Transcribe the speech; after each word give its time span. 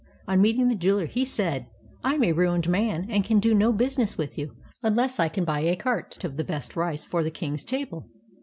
On 0.27 0.41
meeting 0.41 0.67
the 0.67 0.73
jeweler 0.73 1.05
he 1.05 1.23
said: 1.23 1.67
''I 2.03 2.15
am 2.15 2.23
a 2.23 2.33
ruined 2.33 2.67
man 2.67 3.05
and 3.07 3.23
can 3.23 3.39
do 3.39 3.53
no 3.53 3.71
busi 3.71 3.99
ness 3.99 4.17
with 4.17 4.35
you 4.35 4.55
unless 4.81 5.19
I 5.19 5.29
can 5.29 5.45
buy 5.45 5.59
a 5.59 5.75
cart 5.75 6.23
of 6.23 6.37
the 6.37 6.43
best 6.43 6.75
rice 6.75 7.05
for 7.05 7.21
the 7.23 7.29
king's 7.29 7.63
table. 7.63 8.09